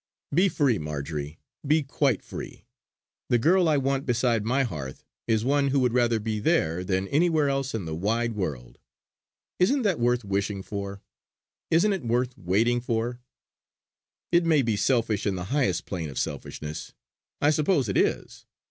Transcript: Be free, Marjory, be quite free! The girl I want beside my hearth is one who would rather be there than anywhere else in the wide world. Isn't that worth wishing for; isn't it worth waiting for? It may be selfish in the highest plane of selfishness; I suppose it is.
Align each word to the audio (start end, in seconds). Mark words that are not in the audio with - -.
Be 0.33 0.49
free, 0.49 0.79
Marjory, 0.79 1.37
be 1.63 1.83
quite 1.83 2.23
free! 2.23 2.65
The 3.29 3.37
girl 3.37 3.69
I 3.69 3.77
want 3.77 4.07
beside 4.07 4.43
my 4.43 4.63
hearth 4.63 5.05
is 5.27 5.45
one 5.45 5.67
who 5.67 5.79
would 5.81 5.93
rather 5.93 6.19
be 6.19 6.39
there 6.39 6.83
than 6.83 7.07
anywhere 7.09 7.49
else 7.49 7.75
in 7.75 7.85
the 7.85 7.93
wide 7.93 8.33
world. 8.33 8.79
Isn't 9.59 9.83
that 9.83 9.99
worth 9.99 10.25
wishing 10.25 10.63
for; 10.63 11.03
isn't 11.69 11.93
it 11.93 12.03
worth 12.03 12.35
waiting 12.35 12.81
for? 12.81 13.21
It 14.31 14.43
may 14.43 14.63
be 14.63 14.75
selfish 14.75 15.27
in 15.27 15.35
the 15.35 15.43
highest 15.53 15.85
plane 15.85 16.09
of 16.09 16.17
selfishness; 16.17 16.95
I 17.39 17.51
suppose 17.51 17.87
it 17.87 17.95
is. 17.95 18.47